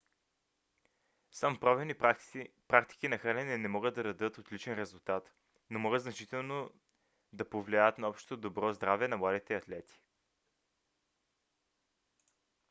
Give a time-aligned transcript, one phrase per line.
[1.31, 1.95] само правилни
[2.71, 5.29] практики на хранене не могат да дадат отличен резултат
[5.69, 6.71] но могат значително
[7.33, 10.01] да повлияят на общото добро здраве на младите атлети